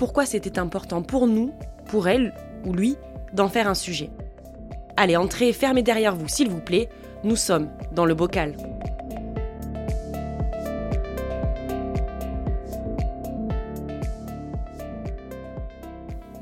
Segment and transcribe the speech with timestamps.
[0.00, 1.52] pourquoi c'était important pour nous,
[1.84, 2.32] pour elle
[2.64, 2.96] ou lui,
[3.34, 4.08] d'en faire un sujet.
[4.96, 6.88] Allez, entrez, fermez derrière vous, s'il vous plaît.
[7.22, 8.56] Nous sommes dans le bocal.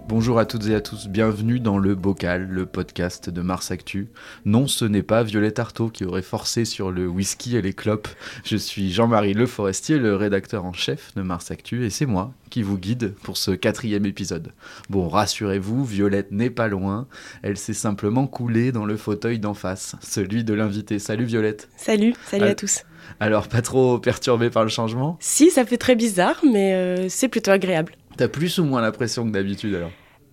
[0.09, 4.09] Bonjour à toutes et à tous, bienvenue dans le Bocal, le podcast de Mars Actu.
[4.47, 8.09] Non, ce n'est pas Violette Artaud qui aurait forcé sur le whisky et les clopes.
[8.43, 12.33] Je suis Jean-Marie Le Forestier, le rédacteur en chef de Mars Actu, et c'est moi
[12.49, 14.53] qui vous guide pour ce quatrième épisode.
[14.89, 17.07] Bon, rassurez-vous, Violette n'est pas loin,
[17.43, 20.99] elle s'est simplement coulée dans le fauteuil d'en face, celui de l'invité.
[20.99, 22.85] Salut Violette Salut, salut Al- à tous.
[23.21, 25.19] Alors, pas trop perturbée par le changement?
[25.21, 27.93] Si, ça fait très bizarre, mais euh, c'est plutôt agréable.
[28.19, 29.93] T'as plus ou moins la pression que d'habitude alors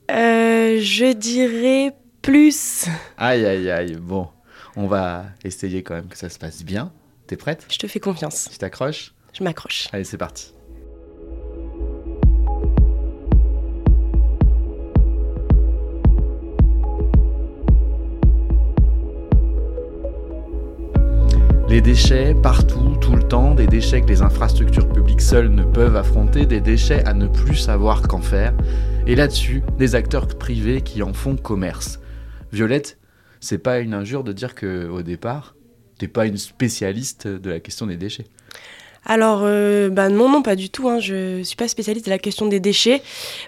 [0.09, 2.87] Euh, je dirais plus.
[3.15, 4.27] Aïe aïe aïe, bon,
[4.75, 6.91] on va essayer quand même que ça se passe bien.
[7.27, 7.67] T'es prête?
[7.71, 8.49] Je te fais confiance.
[8.51, 9.13] Tu t'accroches?
[9.33, 9.87] Je m'accroche.
[9.91, 10.54] Allez, c'est parti.
[21.67, 25.95] Les déchets partout, tout le temps, des déchets que les infrastructures publiques seules ne peuvent
[25.95, 28.53] affronter, des déchets à ne plus savoir qu'en faire,
[29.07, 31.99] et là-dessus, des acteurs privés qui en font commerce.
[32.51, 32.99] Violette,
[33.39, 35.55] c'est pas une injure de dire que au départ,
[35.97, 38.25] t'es pas une spécialiste de la question des déchets.
[39.05, 40.89] Alors, bah non, non, pas du tout.
[40.89, 40.99] Hein.
[40.99, 43.01] Je suis pas spécialiste de la question des déchets.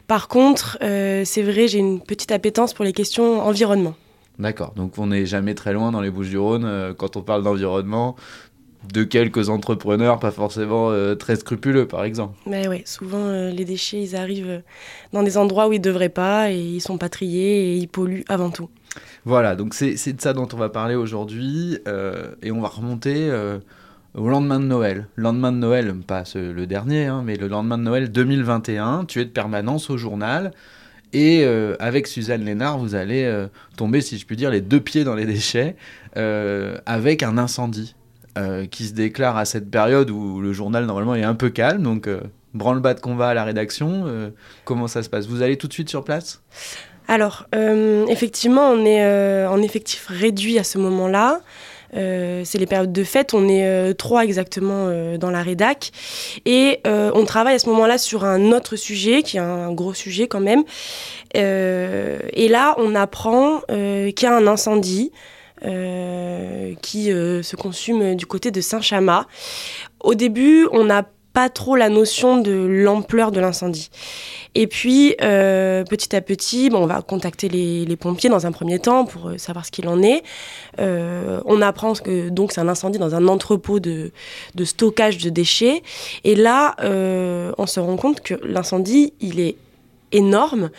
[0.07, 3.95] Par contre, euh, c'est vrai, j'ai une petite appétence pour les questions environnement.
[4.39, 8.15] D'accord, donc on n'est jamais très loin dans les Bouches-du-Rhône euh, quand on parle d'environnement,
[8.93, 12.37] de quelques entrepreneurs pas forcément euh, très scrupuleux par exemple.
[12.45, 14.61] Mais ouais, souvent euh, les déchets, ils arrivent
[15.11, 18.25] dans des endroits où ils devraient pas et ils sont pas triés et ils polluent
[18.29, 18.69] avant tout.
[19.25, 21.77] Voilà, donc c'est de ça dont on va parler aujourd'hui
[22.41, 23.29] et on va remonter
[24.15, 25.07] au lendemain de Noël.
[25.17, 29.19] Lendemain de Noël, pas ce- le dernier, hein, mais le lendemain de Noël 2021, tu
[29.19, 30.51] es de permanence au journal.
[31.13, 33.47] Et euh, avec Suzanne Lénard, vous allez euh,
[33.77, 35.75] tomber, si je puis dire, les deux pieds dans les déchets,
[36.17, 37.95] euh, avec un incendie
[38.69, 41.81] qui se déclare à cette période où le journal normalement est un peu calme.
[41.81, 42.07] Donc,
[42.53, 44.31] branle-bas de combat à la rédaction.
[44.63, 45.25] comment ça se passe?
[45.25, 46.43] Vous allez tout de suite sur place?
[47.07, 51.41] Alors, effectivement, on est en effectif réduit à ce moment-là.
[51.95, 55.91] Euh, c'est les périodes de fête, on est euh, trois exactement euh, dans la rédac
[56.45, 60.27] et on travaille à ce moment-là sur un autre sujet qui est un gros sujet
[60.27, 60.63] quand même.
[61.33, 65.11] Et là, on apprend qu'il y a un incendie
[65.61, 69.25] qui se consume du côté de Saint-Chamas.
[69.99, 71.03] Au début, on n'a
[71.37, 73.91] pas trop la notion de l'ampleur de l'incendie.
[74.55, 79.05] Et puis, euh, petit à petit, on va contacter les, pompiers dans un premier temps
[79.05, 80.23] pour euh, savoir ce qu'il en est.
[80.79, 84.11] Euh, on apprend que donc c'est un incendie dans un entrepôt de,
[84.63, 85.83] stockage de déchets.
[86.23, 86.75] Et là,
[87.59, 89.57] on se rend compte que l'incendie, il est
[90.11, 90.71] énorme.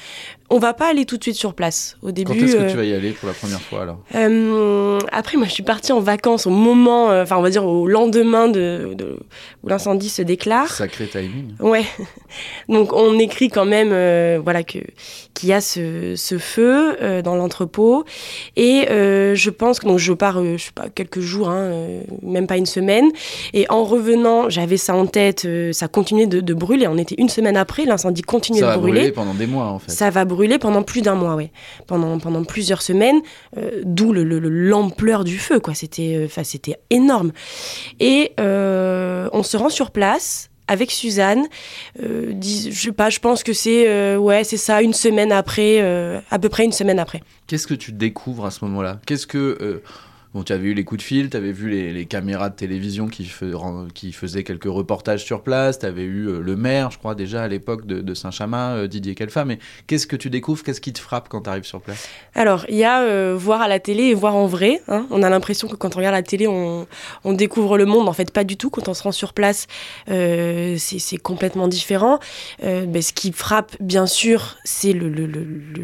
[0.51, 1.99] On va pas aller tout de suite sur place.
[2.03, 3.99] Au début, Quand est-ce que euh, tu vas y aller pour la première fois alors?
[4.15, 7.67] Euh, après, moi, je suis partie en vacances au moment, euh, enfin, on va dire
[7.67, 9.19] au lendemain de, de-
[9.63, 10.69] où l'incendie se déclare.
[10.73, 11.53] Sacré timing.
[11.61, 11.85] Ouais.
[12.71, 14.79] Donc, on écrit quand même, euh, voilà, que
[15.35, 18.05] qu'il y a ce, ce feu dans l'entrepôt.
[18.57, 21.71] Et je pense que donc je pars, je sais pas, quelques jours, hein,
[22.23, 23.05] même pas une semaine.
[23.55, 25.47] Et en revenant, j'avais ça en tête.
[25.73, 26.89] ça continuait de, de brûler.
[26.89, 28.99] On était une semaine après, l'incendie continuait Ça de va brûler.
[29.01, 29.93] brûler pendant des mois en fait.
[29.93, 31.51] Ça va brûler pendant plus d'un mois, ouais.
[31.87, 33.21] Pendant, pendant plusieurs semaines,
[33.57, 35.75] euh, d'où le- le- l'ampleur du feu, quoi.
[35.75, 36.29] C'était euh,
[36.91, 37.33] énorme.
[38.01, 41.47] Et euh, on se rend sur place avec Suzanne.
[42.31, 45.81] dis- je pas, je pense que c'est ouais, c'est ça, une semaine après,
[46.31, 47.23] à peu près une semaine après.
[47.47, 49.01] Qu'est-ce que tu découvres à ce moment-là?
[49.07, 49.81] Qu'est-ce que
[50.35, 53.09] Bon, tu avais eu les coups de fil, tu avais vu les, caméras de télévision
[53.09, 57.43] qui, faisaient quelques reportages sur place, tu avais eu euh, le maire, je crois, déjà
[57.43, 59.47] à l'époque de, Saint-Chamas, euh, Didier Kelfa.
[59.47, 62.07] Mais qu'est-ce que tu découvres Qu'est-ce qui te frappe quand tu arrives sur place?
[62.35, 64.83] Alors, il y a euh, voir à la télé et voir en vrai.
[64.89, 65.07] hein.
[65.11, 66.87] On a l'impression que quand on regarde la télé, on,
[67.25, 68.07] découvre le monde.
[68.07, 68.69] En fait, pas du tout.
[68.69, 69.67] Quand on se rend sur place,
[70.07, 72.19] c'est complètement différent.
[72.61, 75.29] Ben, ce qui frappe, bien sûr, c'est le,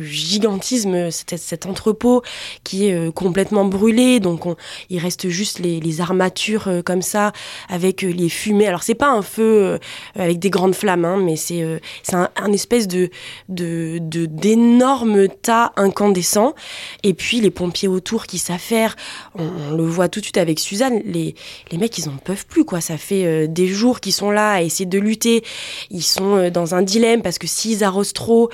[0.00, 2.23] gigantisme, cet, entrepôt
[2.62, 4.20] qui est complètement brûlé.
[4.20, 4.56] Donc, on-
[4.91, 7.32] il reste juste les, les armatures euh, comme ça,
[7.69, 8.67] avec euh, les fumées.
[8.67, 9.79] Alors, c'est pas un feu euh,
[10.17, 11.64] avec des grandes flammes, hein, mais c'est
[12.02, 13.11] c'est un, un espèce de
[13.49, 16.55] de d'énormes tas incandescents
[17.02, 18.96] et puis les pompiers autour qui s'affairent
[19.38, 21.35] on, on le voit tout de suite avec Suzanne les
[21.70, 24.62] les mecs ils en peuvent plus quoi ça fait des jours qu'ils sont là à
[24.62, 25.43] essayer de lutter
[25.90, 28.50] ils sont dans un dilemme parce que s'ils arrosent trop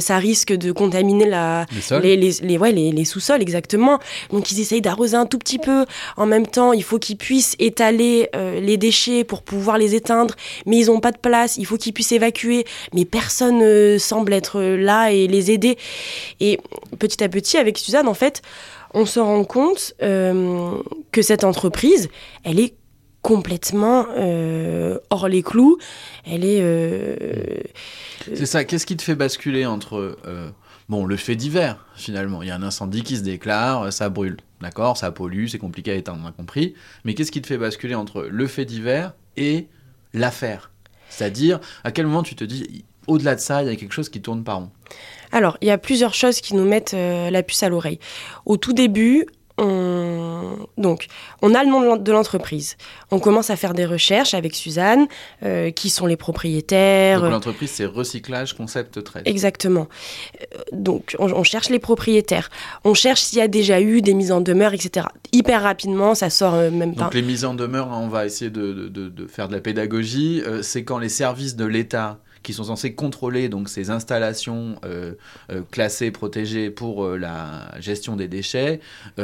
[0.00, 3.98] ça risque de contaminer la Les sols les, les, les- ouais, les, les sous-sols, exactement.
[4.30, 5.86] Donc ils essayent d'arroser un tout petit peu.
[6.16, 10.34] En même temps, il faut qu'ils puissent étaler euh, les déchets pour pouvoir les éteindre,
[10.66, 11.56] mais ils n'ont pas de place.
[11.56, 15.76] Il faut qu'ils puissent évacuer, mais personne ne semble être là et les aider.
[16.40, 16.58] Et
[16.98, 18.42] petit à petit, avec Suzanne, en fait,
[18.92, 20.72] on se rend compte euh,
[21.10, 22.08] que cette entreprise,
[22.44, 22.74] elle est
[23.22, 25.78] complètement euh, hors les clous.
[26.26, 26.60] Elle est...
[26.60, 27.16] euh,
[28.34, 30.50] C'est ça, qu'est-ce qui te fait basculer entre euh,
[30.90, 32.42] bon, le fait divers, finalement?
[32.42, 35.92] Il y a un incendie qui se déclare, ça brûle, d'accord Ça pollue, c'est compliqué
[35.92, 36.74] à éteindre, on a compris.
[37.04, 39.68] Mais qu'est-ce qui te fait basculer entre le fait divers et
[40.12, 40.70] l'affaire?
[41.08, 44.08] C'est-à-dire, à quel moment tu te dis, au-delà de ça, il y a quelque chose
[44.08, 44.70] qui tourne pas rond?
[45.32, 47.98] Alors, il y a plusieurs choses qui nous mettent euh, la puce à l'oreille.
[48.46, 49.26] Au tout début,
[49.58, 50.56] on...
[50.76, 51.06] Donc,
[51.42, 52.76] on a le nom de l'en- de l'entreprise.
[53.10, 55.06] On commence à faire des recherches avec Suzanne,
[55.42, 57.20] euh, qui sont les propriétaires.
[57.20, 59.22] Donc l'entreprise, c'est Recyclage Concept Trade.
[59.26, 59.88] Exactement.
[60.40, 62.50] Euh, Donc, on, on cherche les propriétaires.
[62.84, 65.06] On cherche s'il y a déjà eu des mises en demeure, etc.
[65.32, 67.04] Hyper rapidement, ça sort euh, même pas.
[67.04, 69.54] Donc les mises en demeure, hein, on va essayer de, de- de- de faire de
[69.54, 70.42] la pédagogie.
[70.46, 75.14] Euh, c'est quand les services de l'État qui sont censés contrôler donc ces installations euh,
[75.50, 78.80] euh, classées, protégées pour euh, la gestion des déchets,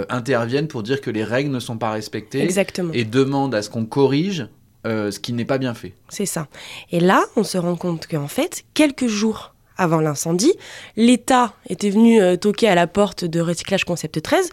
[0.09, 2.93] interviennent pour dire que les règles ne sont pas respectées Exactement.
[2.93, 4.49] et demandent à ce qu'on corrige
[4.85, 5.93] ce qui n'est pas bien fait.
[6.09, 6.49] C'est ça.
[6.91, 10.53] Et là, on se rend compte qu'en fait, quelques jours avant l'incendie,
[10.97, 14.51] l'État était venu euh, toquer à la porte de Recyclage Concept 13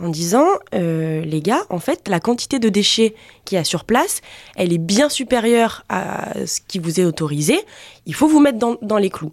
[0.00, 3.84] en disant euh, les gars, en fait, la quantité de déchets qu'il y a sur
[3.84, 4.22] place,
[4.56, 7.58] elle est bien supérieure à ce qui vous est autorisé.
[8.06, 9.32] Il faut vous mettre dans, les clous.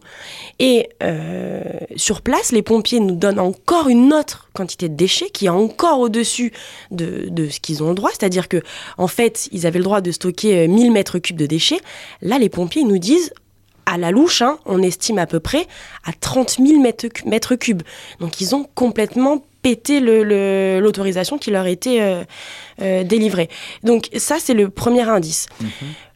[0.59, 1.63] Et euh,
[1.95, 5.99] sur place, les pompiers nous donnent encore une autre quantité de déchets qui est encore
[5.99, 6.51] au-dessus
[6.91, 8.09] de, ce qu'ils ont le droit.
[8.11, 8.61] C'est-à-dire que,
[8.97, 11.79] en fait, ils avaient le droit de stocker euh, 1000 mètres cubes de déchets.
[12.21, 13.31] Là, les pompiers nous disent
[13.87, 15.65] à la louche, hein, on estime à peu près
[16.05, 17.81] à 30 000 mètres, cu- mètres cubes.
[18.19, 22.23] Donc ils ont complètement pété le- le- l'autorisation qui leur était euh,
[22.81, 23.49] euh, délivrée.
[23.83, 25.47] Donc ça, c'est le premier indice.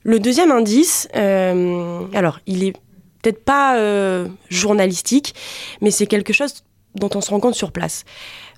[0.04, 2.74] Le deuxième indice, euh, alors il est
[3.22, 5.34] peut-être pas euh, journalistique,
[5.82, 6.64] mais c'est quelque chose
[6.96, 8.04] dont on se rend compte sur place.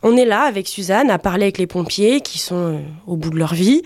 [0.02, 3.38] On est là avec Suzanne à parler avec les pompiers qui sont au bout de
[3.38, 3.84] leur vie.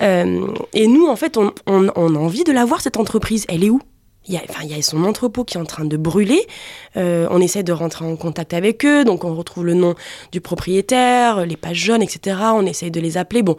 [0.00, 3.44] Et nous, en fait, on, on- on a envie de la voir, cette entreprise.
[3.48, 3.80] Elle est où?
[4.26, 4.38] Il y,
[4.74, 6.46] a, son entrepôt qui est en train de brûler.
[6.96, 9.94] Euh, on essaie de rentrer en contact avec eux, donc on retrouve le nom
[10.30, 12.36] du propriétaire, les pages jaunes, etc.
[12.54, 13.42] On essaye de les appeler.
[13.42, 13.56] Bon,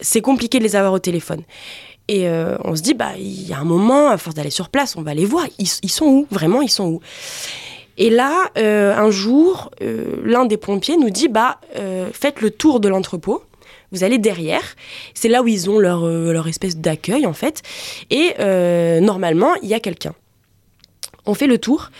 [0.00, 1.42] c'est compliqué de les avoir au téléphone.
[2.08, 4.70] Et euh, on se dit, bah, il y a un moment, à force d'aller sur
[4.70, 5.46] place, on va les voir.
[5.58, 6.26] Ils, sont où?
[6.30, 7.00] Vraiment, ils sont où?
[7.96, 11.60] Et là, euh, un jour, l'un des pompiers nous dit, bah,
[12.12, 13.44] faites le tour de l'entrepôt.
[13.92, 14.62] Vous allez derrière.
[15.14, 17.62] C'est là où ils ont leur, euh, leur espèce d'accueil, en fait.
[18.10, 20.14] Et euh, normalement, il y a quelqu'un.
[21.26, 21.90] On fait le tour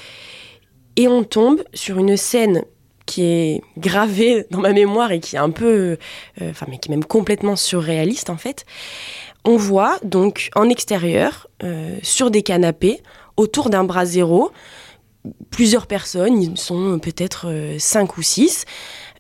[0.96, 2.64] et on tombe sur une scène
[3.04, 5.98] qui est gravée dans ma mémoire et qui est un peu,
[6.40, 8.64] euh, enfin, mais qui est même complètement surréaliste en fait.
[9.44, 11.48] On voit donc en extérieur,
[12.02, 13.02] sur des canapés,
[13.36, 14.52] autour d'un brasero,
[15.50, 18.66] plusieurs personnes, ils sont peut-être cinq ou six.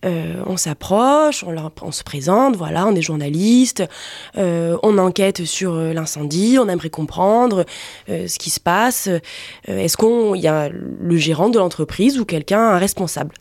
[0.04, 3.84] Euh, on s'approche, on, se présente, voilà, on est journaliste,
[4.36, 7.64] euh, on enquête sur euh, l'incendie, on aimerait comprendre
[8.08, 9.08] ce qui se passe.
[9.66, 13.34] Est-ce qu'il y a le gérant de l'entreprise ou quelqu'un, un responsable?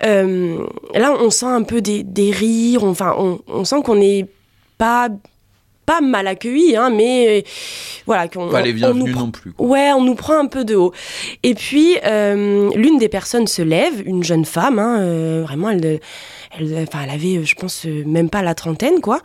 [0.00, 3.14] Là, on sent un peu des, rires, enfin,
[3.48, 4.26] on sent qu'on n'est
[4.78, 5.08] pas
[5.86, 7.42] pas mal accueilli, hein, mais euh,
[8.06, 9.52] voilà, qu'on Pas les bienvenus non plus.
[9.52, 9.66] quoi.
[9.66, 10.92] Ouais, on nous prend un peu de haut.
[11.42, 16.00] Et puis, euh, l'une des personnes se lève, une jeune femme, hein, euh, vraiment, elle,
[16.58, 19.20] elle, enfin, elle avait, je pense, euh, même pas la trentaine, quoi,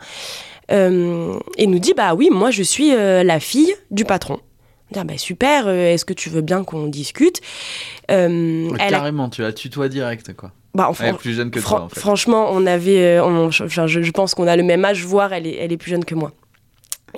[0.72, 4.38] et nous dit, bah oui, moi, je suis la fille du patron.
[4.96, 7.40] Ah, bah, super, est-ce que tu veux bien qu'on discute
[8.10, 10.50] Euh, Ouais, elle a- Carrément, tu la tutoies direct, quoi.
[10.74, 12.00] Bah, Elle enfin, est plus jeune que Fran- toi, en fait.
[12.00, 15.56] Franchement, on avait, on- je- je pense qu'on a le même âge, voire elle est,
[15.56, 16.32] elle est plus jeune que moi.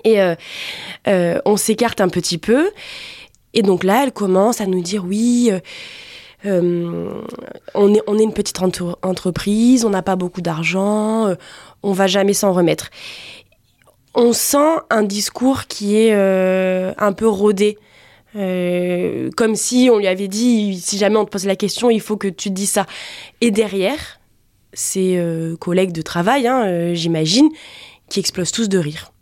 [0.05, 0.35] Et euh,
[1.09, 2.71] euh, on s'écarte un petit peu.
[3.55, 5.51] Et donc là, elle commence à nous dire oui.
[6.45, 7.21] euh,
[7.75, 11.35] on, est, on est une petite entre- entreprise, on n'a pas beaucoup d'argent, euh,
[11.83, 12.91] on va jamais s'en remettre.
[14.15, 17.79] On sent un discours qui est un peu rodé.
[18.35, 22.17] Comme si on lui avait dit si jamais on te pose la question, il faut
[22.17, 22.87] que tu te dises ça.
[23.41, 24.21] Et derrière,
[24.75, 25.19] ses
[25.61, 27.49] collègues de travail, hein, j'imagine,
[28.11, 29.13] qui explosent tous de rire.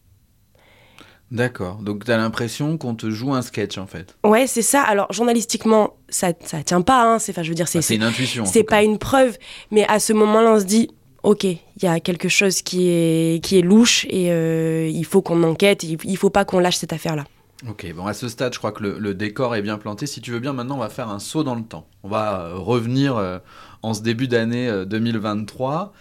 [1.30, 1.76] D'accord.
[1.76, 4.16] Donc t'as l'impression qu'on te joue un sketch en fait.
[4.24, 4.82] Ouais, c'est ça.
[4.82, 7.02] Alors journalistiquement, ça, ça tient pas.
[7.04, 7.18] Hein.
[7.20, 8.44] C'est, enfin, je veux dire, c'est, Enfin, c'est une intuition.
[8.46, 8.76] c'est cas.
[8.76, 9.38] pas une preuve,
[9.70, 10.90] mais à ce moment-là, on se dit,
[11.22, 15.22] ok, il y a quelque chose qui est qui est louche et euh, il faut
[15.22, 15.84] qu'on enquête.
[15.84, 17.24] Il, il faut pas qu'on lâche cette affaire-là.
[17.68, 20.06] Ok, bon à ce stade, je crois que le, le décor est bien planté.
[20.06, 21.86] Si tu veux bien, maintenant, on va faire un saut dans le temps.
[22.02, 23.38] On va euh, revenir euh,
[23.82, 25.92] en ce début d'année euh, 2023.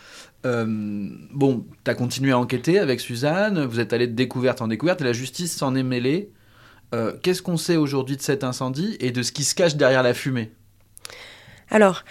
[0.45, 0.65] Euh,
[1.31, 5.01] bon, tu as continué à enquêter avec Suzanne, vous êtes allé de découverte en découverte,
[5.01, 6.31] et la justice s'en est mêlée.
[6.95, 10.01] Euh, Qu'est-ce qu'on sait aujourd'hui de cet incendie et de ce qui se cache derrière
[10.01, 10.51] la fumée?
[11.69, 12.03] Alors,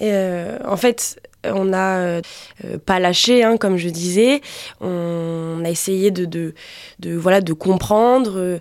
[0.00, 2.22] euh, en fait, on n'a
[2.86, 4.40] pas lâché, hein, comme je disais.
[4.80, 8.60] On a essayé de, de, voilà, de comprendre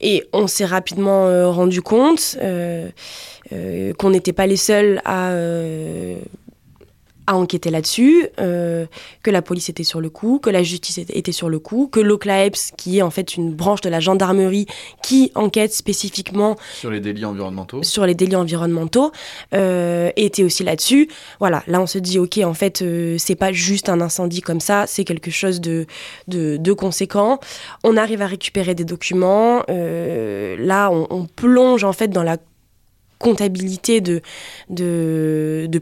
[0.00, 5.34] et on s'est rapidement rendu compte qu'on n'était pas les seuls à,
[7.26, 8.86] à enquêter là-dessus, euh,
[9.22, 12.00] que la police était sur le coup, que la justice était sur le coup, que
[12.00, 14.66] l'OCLAEPS, qui est en fait une branche de la gendarmerie
[15.02, 19.12] qui enquête spécifiquement sur les délits environnementaux sur les délits environnementaux
[19.54, 21.08] euh, était aussi là-dessus.
[21.38, 24.60] Voilà, là on se dit ok en fait euh, c'est pas juste un incendie comme
[24.60, 25.86] ça, c'est quelque chose de,
[26.28, 27.38] de, de conséquent.
[27.84, 29.62] On arrive à récupérer des documents.
[29.68, 32.36] là on, on plonge en fait dans la
[33.22, 34.20] comptabilité de,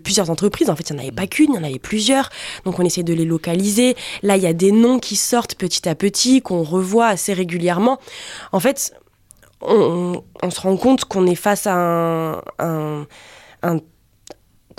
[0.05, 0.71] plusieurs entreprises.
[0.71, 2.31] En fait, il n'y en avait pas qu'une, il y en avait plusieurs.
[2.65, 3.97] Donc, on essaie de les localiser.
[4.23, 7.99] Là, il y a des noms qui sortent petit à petit, qu'on revoit assez régulièrement.
[8.53, 8.95] En fait,
[9.63, 13.07] on, se rend compte qu'on est face à un-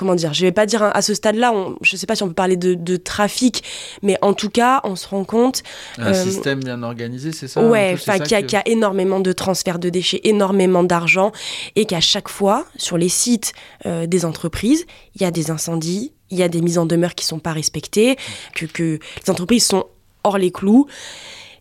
[0.01, 1.53] comment dire, je vais pas dire à ce stade-là,
[1.83, 3.63] je sais pas si on peut parler de, de trafic,
[4.01, 5.61] mais en tout cas, on se rend compte,
[5.99, 8.59] Un euh, système bien organisé, c'est ça ouais, enfin, qu'il y, a- que- qu'il y
[8.59, 11.31] a énormément de transferts de déchets, énormément d'argent,
[11.75, 13.53] et qu'à chaque fois, sur les sites
[13.85, 17.13] euh, des entreprises, il y a des incendies, il y a des mises en demeure
[17.13, 18.15] qui sont pas respectées,
[18.55, 19.85] que, que les entreprises sont
[20.23, 20.87] hors les clous.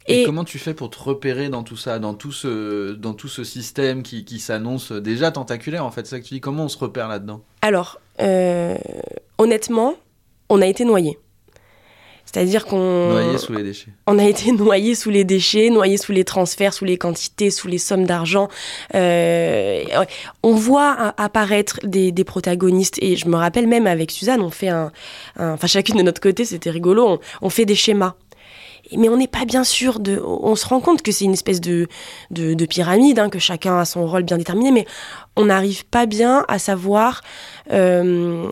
[0.07, 3.12] Et, Et- comment tu fais pour te repérer dans tout ça, dans tout ce, dans
[3.14, 6.07] tout ce système qui, qui s'annonce déjà tentaculaire en fait?
[6.07, 7.42] C'est ça que tu dis, comment on se repère là-dedans?
[7.62, 8.76] Alors, euh,
[9.38, 9.95] honnêtement,
[10.49, 11.19] on a été noyé.
[12.25, 13.90] C'est-à-dire qu'on Noyé sous les déchets.
[14.07, 17.66] on a été noyé sous les déchets, noyé sous les transferts, sous les quantités, sous
[17.66, 18.49] les sommes d'argent.
[18.95, 19.83] Euh,
[20.45, 24.69] on voit apparaître des, des protagonistes et je me rappelle même avec Suzanne, on fait
[24.69, 24.92] un,
[25.38, 28.14] un- enfin chacune de notre côté, c'était rigolo, on, on fait des schémas.
[28.97, 30.20] Mais on n'est pas bien sûr de.
[30.25, 31.87] On se rend compte que c'est une espèce de,
[32.30, 34.87] de, de pyramide, hein, que chacun a son rôle bien déterminé, mais
[35.37, 37.23] on n'arrive pas bien à savoir
[37.73, 38.50] euh,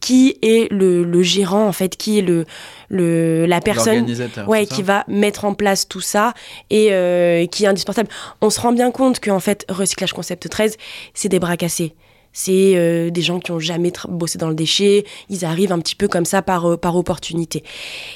[0.00, 2.44] qui est le, le gérant, en fait, qui est le,
[2.88, 4.06] le, la personne
[4.46, 6.34] ouais, qui va mettre en place tout ça
[6.68, 8.08] et euh, qui est indispensable.
[8.40, 10.76] On se rend bien compte qu'en fait, Recyclage Concept 13,
[11.14, 11.94] c'est des bras cassés.
[12.32, 15.04] C'est euh, des gens qui ont jamais bossé dans le déchet.
[15.28, 17.64] Ils arrivent un petit peu comme ça par, euh, par opportunité.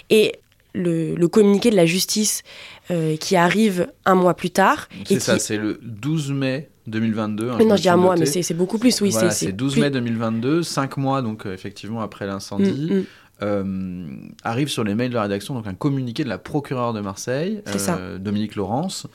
[0.08, 0.36] Et
[0.74, 2.42] le, le communiqué de la justice
[2.90, 4.88] euh, qui arrive un mois plus tard.
[5.06, 7.50] C'est ça, qui- c'est le 12 mai 2022.
[7.50, 9.10] hein, non, je dis un mois, mais c'est beaucoup plus, oui.
[9.10, 12.88] Voilà, c'est c'est 12 plus- mai 2022, 5 mois donc euh, effectivement après l'incendie.
[12.90, 13.04] Mm, mm.
[13.42, 14.06] euh,
[14.42, 17.62] arrive sur les mails de la rédaction donc un communiqué de la procureure de Marseille,
[17.88, 19.06] euh, Dominique Laurence.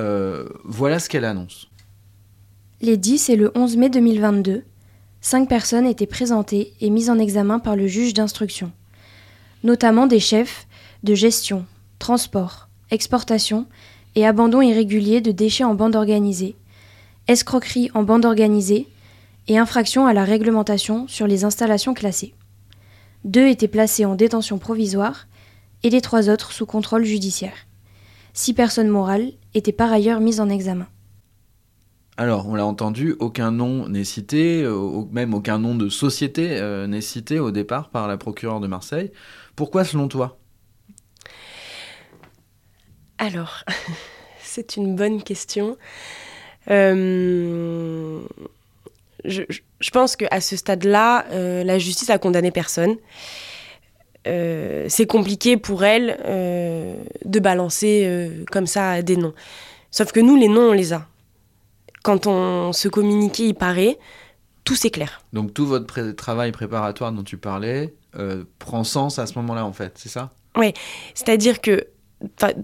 [0.00, 1.68] Euh, voilà ce qu'elle annonce.
[2.80, 4.64] Les 10 et le 11 mai 2022,
[5.20, 8.72] cinq personnes étaient présentées et mises en examen par le juge d'instruction,
[9.62, 10.66] notamment des chefs
[11.02, 11.66] de gestion,
[11.98, 13.66] transport, exportation
[14.14, 16.56] et abandon irrégulier de déchets en bande organisée,
[17.28, 18.88] escroquerie en bande organisée
[19.48, 22.34] et infraction à la réglementation sur les installations classées.
[23.24, 25.26] Deux étaient placés en détention provisoire
[25.82, 27.54] et les trois autres sous contrôle judiciaire.
[28.34, 30.86] Six personnes morales étaient par ailleurs mises en examen.
[32.16, 36.86] Alors, on l'a entendu, aucun nom n'est cité, euh, même aucun nom de société euh,
[36.86, 39.10] n'est cité au départ par la procureure de Marseille.
[39.56, 40.38] Pourquoi selon toi?
[43.22, 43.62] Alors,
[44.42, 45.76] c'est une bonne question.
[46.70, 48.20] Euh,
[49.24, 52.96] je, je- je pense qu'à ce stade-là, euh, la justice a condamné personne.
[54.28, 56.16] Euh, c'est compliqué pour elle
[57.24, 59.34] de balancer comme ça des noms.
[59.90, 61.06] Sauf que nous, les noms, on les a.
[62.04, 63.98] Quand on se communiquait, il paraît,
[64.64, 65.22] tout s'éclaire.
[65.32, 67.94] Donc tout votre pré- travail préparatoire dont tu parlais
[68.58, 70.30] prend sens à ce moment-là, en fait, c'est ça?
[71.14, 71.86] C'est-à-dire que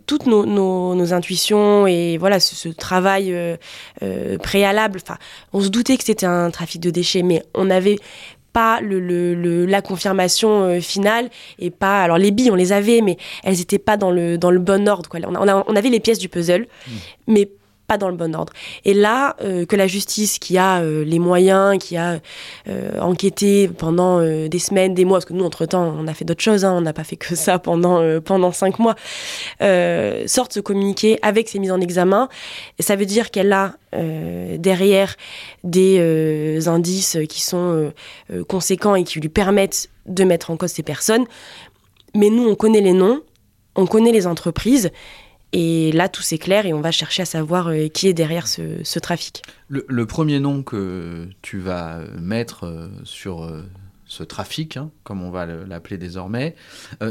[0.06, 3.56] toutes nos, nos- nos intuitions et voilà ce, ce travail euh,
[4.02, 5.18] euh, préalable, enfin,
[5.52, 7.96] on se doutait que c'était un trafic de déchets, mais on n'avait
[8.52, 12.72] pas le, le- le- la confirmation euh, finale et pas alors les billes on les
[12.72, 15.20] avait mais elles étaient pas dans le dans le bon ordre quoi.
[15.26, 16.66] On, a- on a- on avait les pièces du puzzle
[17.26, 17.50] mais
[17.88, 18.52] pas dans le bon ordre.
[18.84, 22.20] Et là, euh, que la justice, qui a euh, les moyens, qui a
[22.68, 26.42] euh, enquêté pendant des semaines, des mois, parce que nous, entre-temps, on a fait d'autres
[26.42, 28.94] choses, hein, on n'a pas fait que ça pendant, pendant cinq mois,
[30.26, 32.28] sorte ce communiqué avec ses mises en examen,
[32.78, 33.74] ça veut dire qu'elle a
[34.58, 35.16] derrière
[35.64, 37.92] des indices qui sont
[38.48, 41.24] conséquents et qui lui permettent de mettre en cause ces personnes.
[42.14, 43.22] Mais nous, on connaît les noms,
[43.76, 44.90] on connaît les entreprises,
[45.52, 48.98] et là, tout s'éclaire et on va chercher à savoir euh, qui est derrière ce,
[48.98, 49.42] trafic.
[49.68, 53.62] Le, premier nom que tu vas mettre euh, sur euh,
[54.06, 56.54] ce trafic, hein, comme on va le- l'appeler désormais,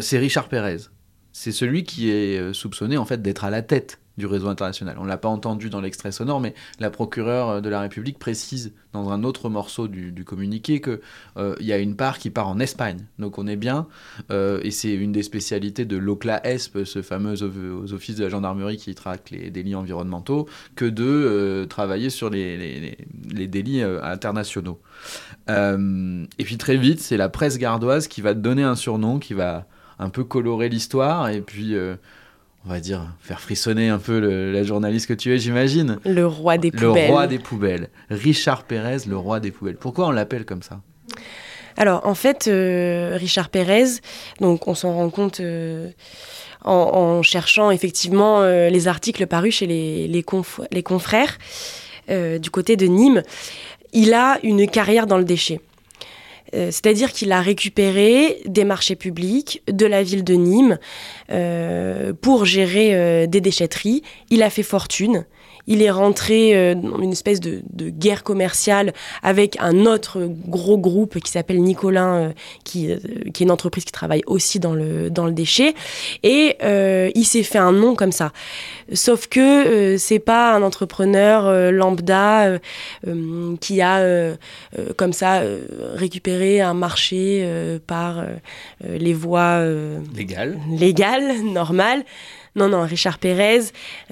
[0.02, 0.78] c'est Richard Pérez.
[1.32, 4.98] C'est celui qui est soupçonné en fait d'être à la tête du réseau international.
[5.00, 8.74] On l'a pas entendu dans l'extrait sonore, mais la procureure euh, de la République précise
[8.94, 11.02] dans un autre morceau du, communiqué que
[11.38, 13.06] euh, y a une part qui part en Espagne.
[13.20, 13.88] Donc on est bien,
[14.32, 18.30] euh, et c'est une des spécialités de l'OCLA-ESP, ce fameux o- aux offices de la
[18.30, 24.80] gendarmerie qui traque les délits environnementaux, que de euh, travailler sur les, les- délits internationaux.
[25.50, 29.34] Et puis très vite, c'est la presse gardoise qui va te donner un surnom, qui
[29.34, 29.68] va
[30.00, 31.76] un peu colorer l'histoire, et puis,
[32.68, 36.00] on va dire, faire frissonner un peu le- la journaliste que tu es, j'imagine.
[36.06, 37.10] Le roi des Le poubelles.
[37.10, 37.90] roi des poubelles.
[38.10, 39.78] Richard Pérez, le roi des poubelles.
[39.78, 40.82] Pourquoi on l'appelle comme ça?
[41.78, 43.86] Alors, en fait, euh, Richard Pérez,
[44.42, 45.90] donc on s'en rend compte euh,
[46.66, 51.38] en, en cherchant effectivement euh, les articles parus chez les, les, conf- les confrères
[52.10, 53.22] du côté de Nîmes.
[53.94, 55.60] Il a une carrière dans le déchet.
[56.56, 60.80] Euh, C'est-à-dire qu'il a récupéré des marchés publics de la ville de Nîmes
[61.32, 64.04] euh, pour gérer euh, des déchetteries.
[64.30, 65.26] Il a fait fortune.
[65.68, 70.78] Il est rentré euh, dans une espèce de, de guerre commerciale avec un autre gros
[70.78, 72.30] groupe qui s'appelle Nicolin, euh,
[72.64, 72.98] qui, euh,
[73.34, 75.74] qui est une entreprise qui travaille aussi dans le, dans le déchet.
[76.24, 78.32] Et euh, il s'est fait un nom comme ça.
[78.94, 82.58] Sauf que euh, c'est pas un entrepreneur lambda
[83.60, 84.36] qui a
[84.96, 85.42] comme ça
[85.96, 87.48] récupéré un marché
[87.86, 88.24] par
[88.88, 90.58] les voies euh, Légal.
[90.70, 92.04] légales, normales.
[92.58, 93.66] Non, non, Richard Pérez,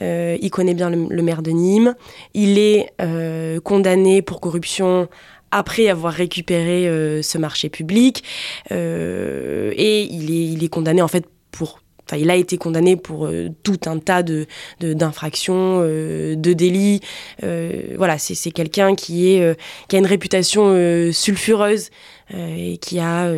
[0.03, 1.95] euh, il connaît bien le, maire de Nîmes.
[2.35, 5.09] Il est euh, condamné pour corruption
[5.49, 8.23] après avoir récupéré euh, ce marché public.
[8.69, 11.79] Et il est, il est condamné en fait pour...
[12.07, 13.27] Enfin, il a été condamné pour
[13.63, 14.45] tout un tas de
[14.79, 16.99] d'infractions, de délits.
[17.41, 21.89] Voilà, c'est c'est quelqu'un qui est qui a une réputation sulfureuse
[22.31, 23.33] et qui a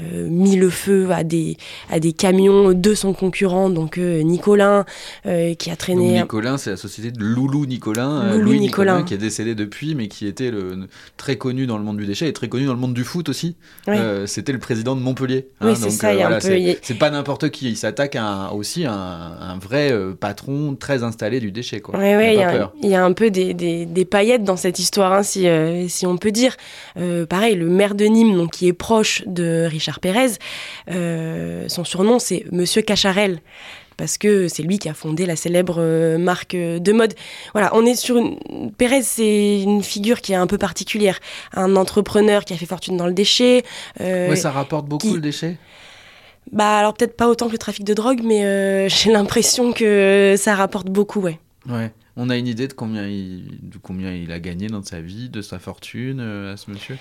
[0.00, 1.56] euh, mis le feu à des,
[1.90, 4.84] à des camions de son concurrent, donc euh, Nicolin,
[5.26, 6.20] euh, qui a Donc, traîné.
[6.22, 8.22] Nicolin, c'est la société de Loulou Nicolin.
[8.22, 9.02] euh, Loulou Louis Nicolin.
[9.02, 12.28] qui est décédé depuis, mais qui était le, très connu dans le monde du déchet
[12.28, 13.56] et très connu dans le monde du foot aussi.
[13.86, 13.96] Oui.
[14.26, 15.48] C'était le président de Montpellier.
[15.60, 17.68] Oui, c'est ça, peu- pas n'importe qui.
[17.68, 21.80] Il s'attaque à aussi à un, un vrai patron très installé du déchet.
[21.80, 21.98] Quoi.
[22.02, 22.72] Il y, a- peur.
[22.82, 25.46] il y a un peu des, des, des paillettes dans cette histoire, hein, si,
[25.88, 26.56] si on peut dire.
[27.28, 30.32] Pareil, le maire de Nîmes, donc, qui est proche de Richard Pérez,
[30.90, 33.40] euh, son surnom c'est Monsieur Cacharel.
[33.96, 37.14] Parce que c'est lui qui a fondé la célèbre euh, marque de mode.
[37.52, 38.38] Voilà, on est sur une.
[38.72, 41.20] Pérez, c'est une figure qui est un peu particulière.
[41.52, 43.62] Un entrepreneur qui a fait fortune dans le déchet.
[44.00, 45.58] euh, Ouais, ça rapporte beaucoup qui- le déchet?
[46.50, 50.34] Bah, alors peut-être pas autant que le trafic de drogue, mais euh, j'ai l'impression que
[50.36, 51.38] ça rapporte beaucoup, ouais.
[51.68, 51.92] Ouais.
[52.16, 55.28] On a une idée de combien, il, de combien il a gagné dans sa vie,
[55.28, 56.96] de sa fortune euh, à ce monsieur?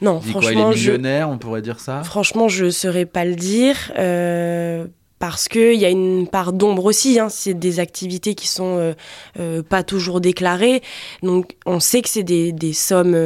[0.00, 0.90] Non, Il dit quoi, il est franchement, je.
[0.90, 2.02] millionnaire, on pourrait dire ça?
[2.02, 3.92] Franchement, je ne saurais pas le dire.
[3.98, 4.86] euh,
[5.20, 7.18] parce qu'il y a une part d'ombre aussi.
[7.18, 7.30] hein.
[7.30, 8.92] C'est des activités qui sont euh,
[9.38, 10.82] euh, pas toujours déclarées.
[11.22, 13.16] Donc, on sait que c'est des, des sommes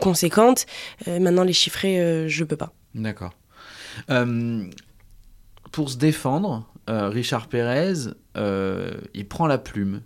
[0.00, 0.66] conséquentes.
[1.06, 2.72] Maintenant, les chiffrer, je peux pas.
[2.94, 3.32] D'accord.
[5.72, 7.94] Pour se défendre, Richard Pérez,
[9.14, 10.02] il prend la plume.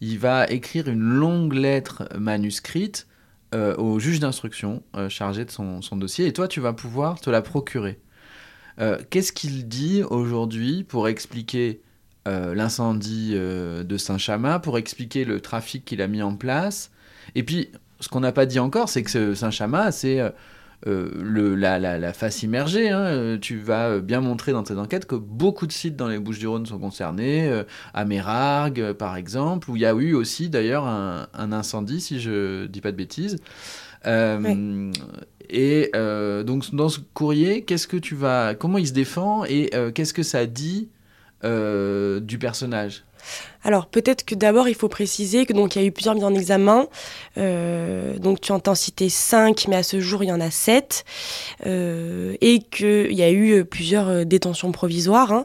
[0.00, 3.06] Il va écrire une longue lettre manuscrite
[3.52, 6.26] euh, au juge d'instruction euh, chargé de son, dossier.
[6.26, 7.98] Et toi, tu vas pouvoir te la procurer.
[8.78, 11.80] Euh, Qu'est-ce qu'il dit aujourd'hui pour expliquer
[12.26, 16.92] l'incendie de Saint-Chamas, pour expliquer le trafic qu'il a mis en place?
[17.34, 20.20] Et puis, ce qu'on n'a pas dit encore, c'est que ce Saint-Chamas, c'est...
[20.86, 22.90] euh, le, la, la, la face immergée.
[22.90, 23.00] hein.
[23.00, 26.18] Euh, Tu vas euh, bien montrer dans tes enquêtes que beaucoup de sites dans les
[26.18, 27.64] Bouches-du-Rhône sont concernés, euh,
[27.94, 32.20] à Mérargues par exemple, où il y a eu aussi d'ailleurs un, un incendie, si
[32.20, 33.36] je dis pas de bêtises.
[34.06, 34.90] Euh,
[35.50, 35.90] Et
[36.46, 40.22] donc dans ce courrier, qu'est-ce que tu vas, comment il se défend et qu'est-ce que
[40.22, 40.88] ça dit
[41.42, 43.04] du personnage?
[43.62, 46.24] Alors peut-être que d'abord il faut préciser que donc il y a eu plusieurs mises
[46.24, 46.86] en examen.
[47.36, 51.04] Euh, donc tu entends citer 5, mais à ce jour il y en a 7.
[51.66, 55.32] Euh, et qu'il y a eu euh, plusieurs euh, détentions provisoires.
[55.32, 55.44] hein.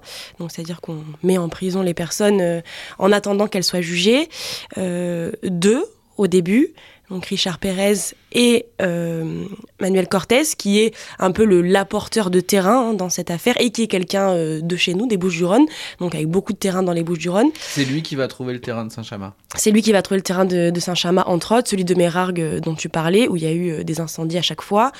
[0.50, 2.62] C'est-à-dire qu'on met en prison les personnes
[3.00, 4.30] en attendant qu'elles soient jugées.
[4.78, 5.86] Deux
[6.18, 6.74] au début.
[7.10, 9.46] Donc Richard Pérez et euh,
[9.80, 13.70] Manuel Cortés, qui est un peu le l'apporteur de terrain hein, dans cette affaire et
[13.70, 15.65] qui est quelqu'un euh, de chez nous, des Bouches-du-Rhône,
[16.00, 17.50] donc avec beaucoup de terrain dans les Bouches-du-Rhône.
[17.60, 19.34] C'est lui qui va trouver le terrain de Saint-Chamas.
[19.56, 22.41] C'est lui qui va trouver le terrain de, de Saint-Chamas, entre autres, celui de Mérargues
[22.41, 24.91] euh, dont tu parlais, où il y a eu des incendies à chaque fois.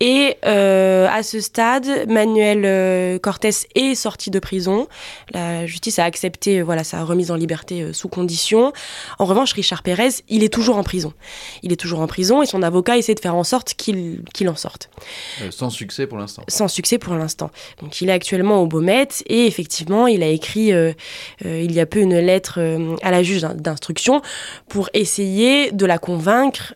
[0.00, 4.86] Et euh, à ce stade, Manuel Cortés est sorti de prison.
[5.32, 8.72] La justice a accepté voilà, sa remise en liberté sous condition.
[9.18, 11.12] En revanche, Richard Pérez, il est toujours en prison.
[11.62, 14.48] Il est toujours en prison et son avocat essaie de faire en sorte qu'il qu'il
[14.48, 14.90] en sorte
[15.42, 16.42] Euh, sans succès pour l'instant.
[16.48, 17.50] sans succès pour l'instant.
[17.82, 20.92] Donc il est actuellement au Beaumet et effectivement il a écrit euh,
[21.44, 22.58] euh, il y a peu une lettre
[23.02, 24.22] à la juge d'in- d'instruction
[24.68, 26.74] pour essayer de la convaincre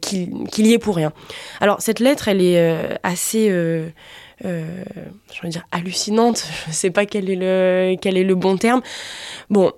[0.00, 1.12] qu'il qu'il y est pour rien.
[1.60, 3.88] Alors cette lettre elle est assez euh,
[4.44, 8.82] je veux dire hallucinante, je sais pas quel est le quel est le bon terme.
[9.50, 9.72] Bon,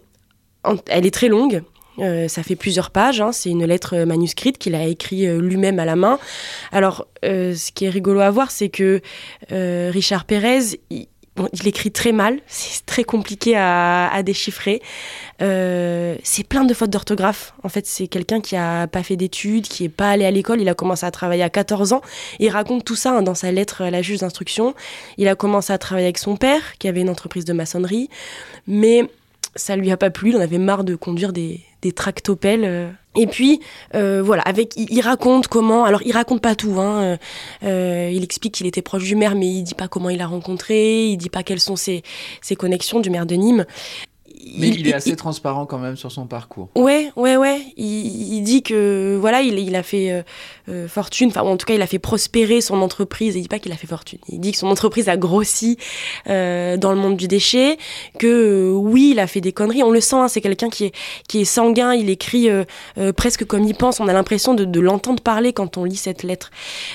[0.89, 1.63] elle est très longue.
[1.99, 3.33] Euh, ça fait plusieurs pages, hein.
[3.33, 6.19] c'est une lettre manuscrite qu'il a écrit euh, lui-même à la main.
[6.73, 9.01] Alors, euh, ce qui est rigolo à voir, c'est que
[9.53, 11.07] euh, Richard Pérez, il,
[11.67, 14.83] écrit très mal, c'est très compliqué à, déchiffrer.
[15.43, 17.55] Euh, c'est plein de fautes d'orthographe.
[17.63, 20.61] En fait, c'est quelqu'un qui a pas fait d'études, qui est pas allé à l'école.
[20.61, 22.01] Il a commencé à travailler à 14 ans.
[22.39, 24.75] Il raconte tout ça hein, dans sa lettre à la juge d'instruction.
[25.19, 28.09] Il a commencé à travailler avec son père, qui avait une entreprise de maçonnerie,
[28.67, 29.07] mais
[29.57, 30.31] ça lui a pas plu.
[30.31, 32.65] Il en avait marre de conduire des, des tractopelles.
[32.65, 32.91] euh.
[33.19, 33.61] Et puis,
[33.95, 35.85] euh, voilà, avec, il, raconte comment.
[35.85, 36.79] Alors, il raconte pas tout.
[36.79, 37.19] Hein,
[37.65, 40.27] euh, il explique qu'il était proche du maire, mais il dit pas comment il l'a
[40.27, 41.07] rencontré.
[41.07, 42.03] Il dit pas quelles sont ses,
[42.43, 43.65] ses connexions du maire de Nîmes.
[44.59, 46.69] Mais il, est assez transparent quand même sur son parcours.
[46.77, 47.61] Ouais, ouais, ouais.
[47.77, 50.23] Il, il dit que voilà, il, a fait euh,
[50.69, 51.29] euh, fortune.
[51.29, 53.35] Enfin, en tout cas, il a fait prospérer son entreprise.
[53.37, 54.19] Il dit pas qu'il a fait fortune.
[54.29, 55.79] Il dit que son entreprise a grossi
[56.29, 57.77] euh, dans le monde du déchet.
[58.19, 59.83] Que euh, oui, il a fait des conneries.
[59.83, 60.17] On le sent.
[60.17, 60.93] hein, c'est quelqu'un qui est
[61.29, 61.95] qui est sanguin.
[61.95, 62.49] Il écrit
[63.17, 64.01] presque comme il pense.
[64.01, 66.51] On a l'impression de, de l'entendre parler quand on lit cette lettre.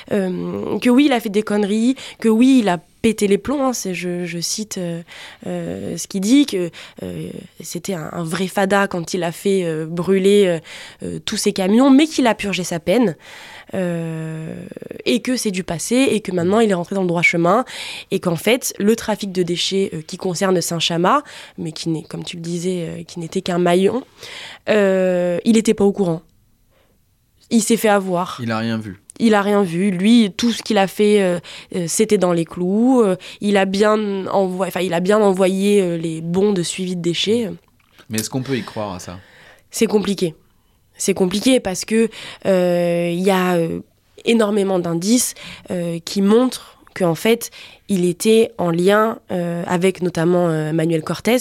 [0.10, 1.96] Que oui, il a fait des conneries.
[2.20, 3.68] Que oui, il a pété les plombs.
[3.68, 5.02] hein, je, cite euh,
[5.48, 6.70] euh, ce qu'il dit que
[7.04, 7.30] euh,
[7.62, 10.60] c'était un, vrai fada quand il a fait brûler
[11.26, 13.16] tous ses camions, mais qu'il a purgé sa peine.
[13.74, 17.66] et que c'est du passé et que maintenant il est rentré dans le droit chemin
[18.12, 21.24] et qu'en fait le trafic de déchets qui concerne Saint-Chamas
[21.58, 24.04] mais qui n'est comme tu le disais qui n'était qu'un maillon
[24.68, 26.22] il n'était pas au courant
[27.50, 29.02] il s'est fait avoir Il a rien vu.
[29.21, 29.91] Il a rien vu.
[29.91, 31.39] Lui, tout ce qu'il a fait, euh,
[31.75, 33.01] euh, c'était dans les clous.
[33.01, 37.01] Euh, il a bien envoyé, enfin, il a bien envoyé les bons de suivi de
[37.01, 37.49] déchets.
[38.10, 39.19] Mais est-ce qu'on peut y croire à ça?
[39.69, 40.36] C'est compliqué.
[40.97, 42.10] C'est compliqué parce que
[42.45, 43.57] il y a
[44.25, 45.34] énormément d'indices
[46.05, 47.49] qui montrent qu'en fait,
[47.89, 51.38] il était en lien euh, avec notamment euh, Manuel Cortés.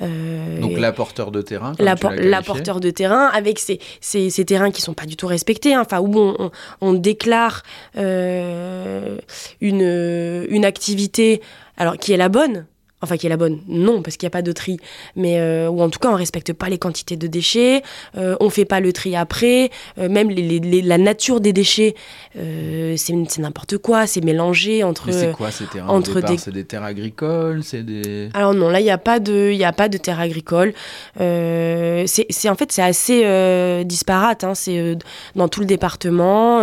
[0.00, 1.72] euh, Donc l'apporteur de terrain.
[1.78, 5.82] l'apporteur de terrain avec ces, ces, ces terrains qui sont pas du tout respectés, hein,
[5.82, 7.62] enfin où on, on, on déclare
[7.96, 9.18] une,
[9.60, 11.40] une activité
[11.76, 12.66] alors qui est la bonne.
[13.02, 14.78] Enfin, qui est la bonne, non, parce qu'il n'y a pas de tri.
[15.16, 17.82] Mais, euh, ou en tout cas, on respecte pas les quantités de déchets,
[18.16, 21.52] euh, on fait pas le tri après, euh, même les, les- les- la nature des
[21.52, 21.94] déchets,
[22.38, 25.06] euh, c'est c'est n'importe quoi, c'est mélangé entre.
[25.08, 28.28] Mais c'est quoi ces terrains entre départ, des- C'est des terres agricoles, c'est des.
[28.34, 30.72] Alors non, là il n'y a pas de, il a pas de terre agricole.
[31.20, 34.44] Euh, c'est, c'est- en fait c'est assez disparate.
[34.44, 34.54] hein.
[34.54, 34.96] C'est
[35.34, 36.60] dans tout le département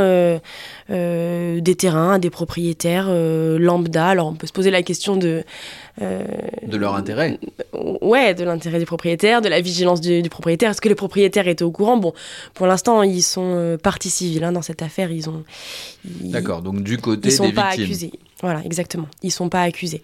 [0.89, 4.07] des terrains, des propriétaires lambda.
[4.07, 5.43] Alors on peut se poser la question de,
[6.01, 6.23] euh,
[6.65, 7.39] de leur intérêt.
[8.01, 10.71] ouais, de l'intérêt des propriétaires, de la vigilance du, du propriétaire.
[10.71, 11.97] Est-ce que les propriétaires étaient au courant?
[11.97, 12.13] Bon,
[12.53, 15.11] pour l'instant ils sont euh, partie civile hein, dans cette affaire.
[15.11, 15.43] Ils ont,
[16.05, 17.83] D'accord, donc du côté ils sont des pas victimes.
[17.85, 18.11] accusés.
[18.41, 19.07] Voilà, exactement.
[19.21, 20.01] Ils sont pas accusés.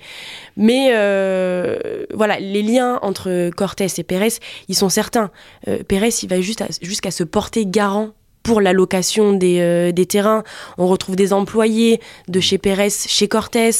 [0.57, 4.33] Mais euh, voilà, les liens entre Cortés et Pérez,
[4.67, 5.31] ils sont certains.
[5.69, 8.09] Euh, Pérez, il va juste jusqu'à se porter garant
[8.45, 10.43] pour la location des, euh, des terrains.
[10.77, 13.71] On retrouve des employés de chez Pérez, chez Cortés.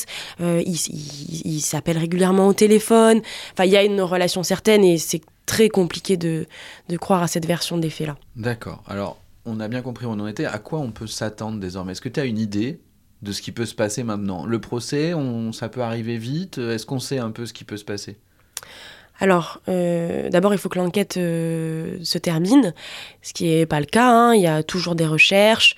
[0.41, 3.21] Euh, ils s'appellent régulièrement au téléphone.
[3.53, 6.47] Enfin, il y a une relation certaine et c'est très compliqué de,
[6.89, 8.17] de croire à cette version des faits-là.
[8.35, 8.83] D'accord.
[8.87, 10.45] Alors, on a bien compris où on en était.
[10.45, 11.91] À quoi on peut s'attendre désormais?
[11.91, 12.79] Est-ce que tu as une idée
[13.21, 14.47] de ce qui peut se passer maintenant?
[14.47, 15.13] Le procès,
[15.53, 16.57] ça peut arriver vite?
[16.57, 18.17] Est-ce qu'on sait un peu ce qui peut se passer?
[19.19, 22.73] Alors, euh, d'abord, il faut que l'enquête euh, se termine,
[23.21, 24.09] ce qui n'est pas le cas.
[24.09, 24.35] hein.
[24.35, 25.75] Il y a toujours des recherches.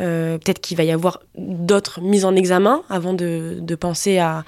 [0.00, 4.44] Euh, Peut-être qu'il va y avoir d'autres mises en examen avant de, penser à,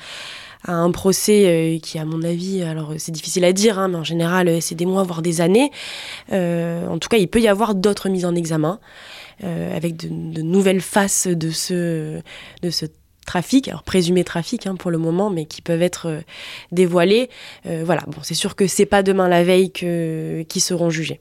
[0.65, 4.63] un procès qui, à mon avis, alors c'est difficile à dire, hein, mais en général,
[4.63, 5.71] c'est des mois, voire des années.
[6.31, 8.79] En tout cas, il peut y avoir d'autres mises en examen
[9.43, 12.21] avec de, de nouvelles faces de ce,
[12.63, 12.87] de ce
[13.27, 16.21] trafic, alors présumé trafic hein, pour le moment, mais qui peuvent être euh,
[16.73, 17.31] dévoilés.
[17.67, 21.21] Euh, voilà, bon, c'est sûr que c'est pas demain la veille que qui seront jugés.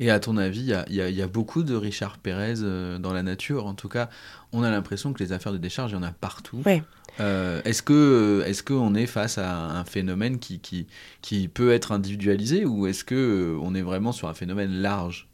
[0.00, 2.54] Et à ton avis, il y y a- il y a beaucoup de Richard Pérez
[2.62, 3.66] euh, dans la nature.
[3.66, 4.08] En tout cas,
[4.52, 6.62] on a l'impression que les affaires de décharge, il y en a partout.
[6.66, 6.82] Ouais.
[7.20, 10.86] Euh, est-ce que est-ce qu'on est face à un phénomène qui, qui,
[11.20, 15.27] qui peut être individualisé ou est-ce que on est vraiment sur un phénomène large?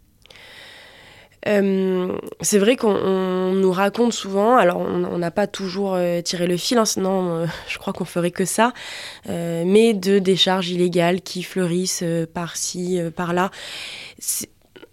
[1.47, 6.47] Euh, c'est vrai qu'on on nous raconte souvent, alors on n'a pas toujours euh, tiré
[6.47, 8.73] le fil, hein, sinon euh, je crois qu'on ferait que ça,
[9.27, 13.51] mais de décharges illégales qui fleurissent par-ci, par-là.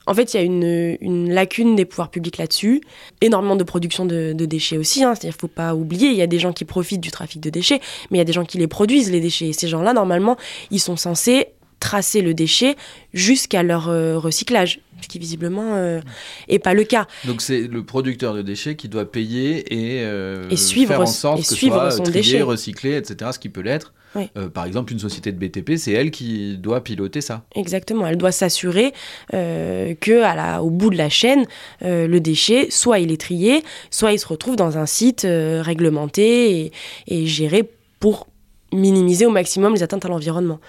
[0.07, 2.81] En fait, il y a une, une lacune des pouvoirs publics là-dessus.
[3.21, 5.03] Énormément de production de, de déchets aussi.
[5.03, 5.13] Hein.
[5.13, 7.79] C'est-à-dire, faut pas oublier, il y a des gens qui profitent du trafic de déchets,
[8.09, 9.49] mais il y a des gens qui les produisent les déchets.
[9.49, 10.37] Et ces gens-là, normalement,
[10.71, 11.49] ils sont censés
[11.81, 12.77] tracer le déchet
[13.13, 15.99] jusqu'à leur euh, recyclage, ce qui visiblement euh,
[16.47, 17.07] est pas le cas.
[17.25, 21.05] Donc c'est le producteur de déchets qui doit payer et, euh, Et suivre faire en
[21.05, 22.41] sorte et que suivre soit son trié, déchet.
[22.41, 23.31] recyclé, etc.
[23.33, 23.93] Ce qui peut l'être.
[24.13, 24.29] Oui.
[24.37, 27.43] Euh, par exemple, une société de BTP, c'est elle qui doit piloter ça.
[27.55, 28.93] Exactement, elle doit s'assurer
[29.33, 31.45] euh, que à la, au bout de la chaîne,
[31.83, 35.61] euh, le déchet, soit il est trié, soit il se retrouve dans un site euh,
[35.61, 36.71] réglementé et,
[37.07, 37.69] et géré
[38.01, 38.27] pour
[38.73, 40.59] minimiser au maximum les atteintes à l'environnement.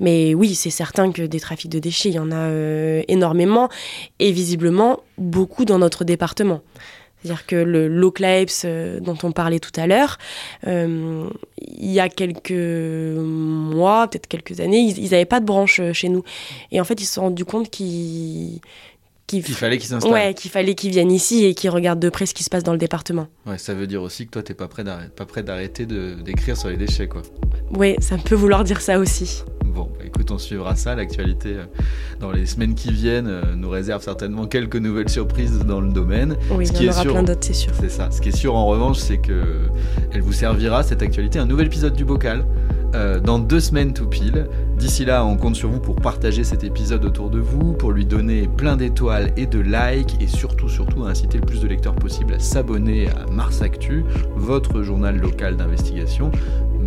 [0.00, 3.68] Mais oui, c'est certain que des trafics de déchets, il y en a euh, énormément
[4.18, 6.60] et visiblement beaucoup dans notre département.
[7.26, 10.18] C'est-à-dire que le l'OCLAEPS euh, dont on parlait tout à l'heure,
[10.66, 15.92] euh, il y a quelques mois, peut-être quelques années, ils n'avaient pas de branche euh,
[15.92, 16.22] chez nous.
[16.70, 18.60] Et en fait, ils se sont rendus compte qu'ils
[19.26, 20.12] qu'il Il fallait qu'ils s'installent.
[20.12, 22.62] ouais, qu'il fallait qu'ils viennent ici et qu'ils regardent de près ce qui se passe
[22.62, 23.26] dans le département.
[23.46, 26.14] Ouais, ça veut dire aussi que toi, t'es pas prêt d'arrêter, pas prêt d'arrêter de-
[26.14, 27.22] d'écrire sur les déchets, quoi.
[27.76, 29.42] Oui, ça peut vouloir dire ça aussi.
[29.64, 30.94] Bon, bah, écoute, on suivra ça.
[30.94, 31.64] L'actualité euh,
[32.20, 36.36] dans les semaines qui viennent euh, nous réserve certainement quelques nouvelles surprises dans le domaine.
[36.52, 37.72] Oui, Ce il y en aura sûr- plein d'autres, c'est sûr.
[37.78, 38.10] C'est ça.
[38.10, 39.66] Ce qui est sûr en revanche, c'est que
[40.12, 42.46] elle vous servira cette actualité, un nouvel épisode du bocal
[42.96, 44.46] euh, dans deux semaines tout pile.
[44.78, 48.06] D'ici là, on compte sur vous pour partager cet épisode autour de vous, pour lui
[48.06, 51.94] donner plein d'étoiles et de likes, et surtout, surtout, à inciter le plus de lecteurs
[51.94, 54.04] possible à s'abonner à Mars Actu,
[54.34, 56.30] votre journal local d'investigation.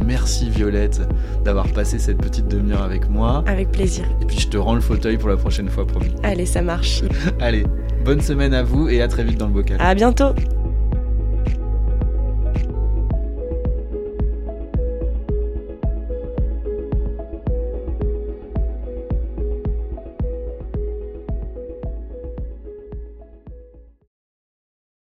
[0.05, 1.01] Merci Violette
[1.43, 3.43] d'avoir passé cette petite demi-heure avec moi.
[3.47, 4.05] Avec plaisir.
[4.21, 6.13] Et puis je te rends le fauteuil pour la prochaine fois, promis.
[6.23, 7.03] Allez, ça marche.
[7.39, 7.65] Allez,
[8.03, 9.77] bonne semaine à vous et à très vite dans le bocal.
[9.79, 10.33] À bientôt.